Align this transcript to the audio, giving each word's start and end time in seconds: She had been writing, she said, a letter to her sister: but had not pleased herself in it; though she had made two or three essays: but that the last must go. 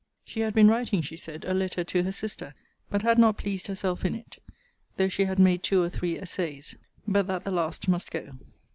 She 0.25 0.39
had 0.39 0.55
been 0.55 0.67
writing, 0.67 1.01
she 1.03 1.15
said, 1.15 1.45
a 1.45 1.53
letter 1.53 1.83
to 1.83 2.01
her 2.01 2.11
sister: 2.11 2.55
but 2.89 3.03
had 3.03 3.19
not 3.19 3.37
pleased 3.37 3.67
herself 3.67 4.03
in 4.03 4.15
it; 4.15 4.41
though 4.97 5.09
she 5.09 5.25
had 5.25 5.37
made 5.37 5.61
two 5.61 5.83
or 5.83 5.89
three 5.89 6.17
essays: 6.17 6.75
but 7.07 7.27
that 7.27 7.43
the 7.43 7.51
last 7.51 7.87
must 7.87 8.09
go. 8.09 8.31